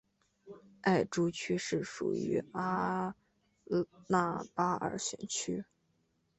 [0.81, 3.13] 艾珠区是属于阿
[4.07, 5.63] 纳巴尔选区。